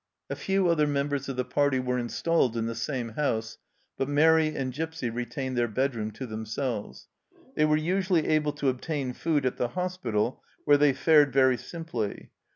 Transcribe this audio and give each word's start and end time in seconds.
A 0.31 0.35
few 0.35 0.67
other 0.67 0.87
members 0.87 1.29
of 1.29 1.35
the 1.35 1.45
party 1.45 1.79
were 1.79 1.99
installed 1.99 2.57
in 2.57 2.65
the 2.65 2.73
same 2.73 3.09
house, 3.09 3.59
but 3.99 4.09
Mairi 4.09 4.47
and 4.55 4.73
Gipsy 4.73 5.11
retained 5.11 5.55
their 5.55 5.67
bedroom 5.67 6.09
to 6.13 6.25
them 6.25 6.43
selves. 6.43 7.07
They 7.55 7.65
were 7.65 7.77
usually 7.77 8.25
able 8.25 8.53
to 8.53 8.69
obtain 8.69 9.13
food 9.13 9.45
at 9.45 9.57
the 9.57 9.67
hospital, 9.77 10.41
where 10.65 10.77
they 10.77 10.93
fared 10.93 11.31
very 11.31 11.55
simply. 11.55 12.31